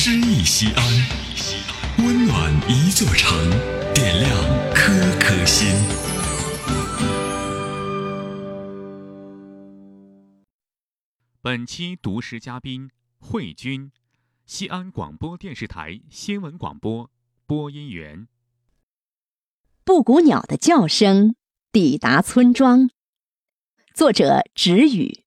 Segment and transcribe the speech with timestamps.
[0.00, 0.84] 诗意西安，
[2.06, 3.36] 温暖一座城，
[3.92, 4.32] 点亮
[4.72, 5.74] 颗颗心。
[11.42, 12.88] 本期读诗嘉宾
[13.18, 13.90] 慧君，
[14.46, 17.10] 西安广播电视台新闻广播
[17.44, 18.28] 播音员。
[19.82, 21.34] 布谷鸟的叫声
[21.72, 22.88] 抵达村庄。
[23.92, 25.24] 作者：直语。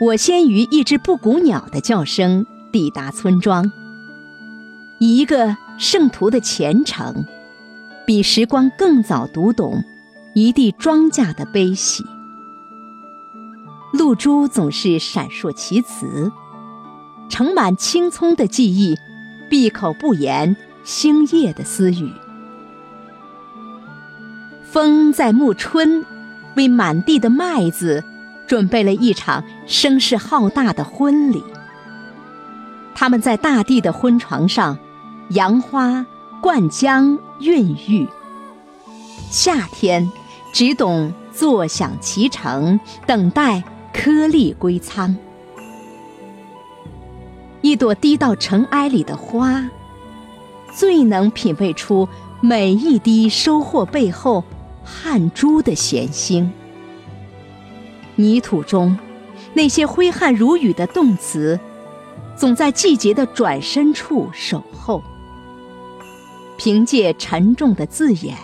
[0.00, 3.70] 我先于一只布谷鸟的叫声抵达村庄，
[4.98, 7.24] 以一个圣徒的虔诚，
[8.04, 9.84] 比时光更早读懂
[10.34, 12.04] 一地庄稼的悲喜。
[13.92, 16.32] 露珠总是闪烁其词，
[17.28, 18.96] 盛满青葱的记忆，
[19.48, 22.12] 闭口不言星夜的私语。
[24.64, 26.04] 风在暮春，
[26.56, 28.02] 为满地的麦子。
[28.46, 31.42] 准备了一场声势浩大的婚礼。
[32.94, 34.78] 他们在大地的婚床上，
[35.30, 36.06] 杨花、
[36.40, 38.06] 灌浆、孕育。
[39.30, 40.10] 夏天
[40.52, 45.16] 只懂坐享其成，等待颗粒归仓。
[47.62, 49.68] 一朵滴到尘埃里的花，
[50.72, 52.08] 最能品味出
[52.40, 54.44] 每一滴收获背后
[54.84, 56.50] 汗珠的咸腥。
[58.16, 58.96] 泥土中，
[59.52, 61.58] 那些挥汗如雨的动词，
[62.36, 65.02] 总在季节的转身处守候。
[66.56, 68.36] 凭借沉重的字眼，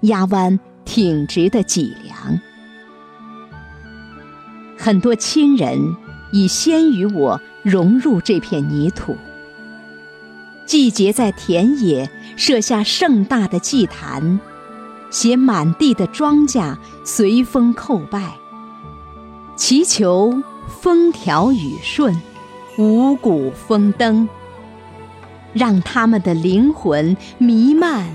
[0.00, 2.40] 压弯挺直的脊梁。
[4.78, 5.78] 很多亲人
[6.32, 9.16] 已先于我融入这片泥土。
[10.64, 14.40] 季节在田野设下盛大的祭坛，
[15.10, 18.32] 写满地的庄稼随风叩拜。
[19.58, 22.22] 祈求风调雨顺，
[22.78, 24.28] 五谷丰登，
[25.52, 28.08] 让他们的灵魂弥漫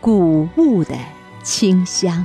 [0.00, 0.96] 谷物的
[1.42, 2.24] 清香。